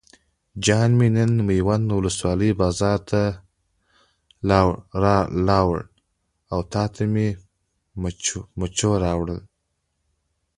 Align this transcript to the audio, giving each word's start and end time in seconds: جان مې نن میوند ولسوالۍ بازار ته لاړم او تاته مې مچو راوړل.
جان 0.63 0.89
مې 0.97 1.07
نن 1.15 1.31
میوند 1.47 1.85
ولسوالۍ 1.97 2.51
بازار 2.61 2.99
ته 3.09 3.21
لاړم 5.49 5.79
او 6.53 6.59
تاته 6.73 7.03
مې 7.13 7.27
مچو 8.61 8.91
راوړل. 9.03 9.39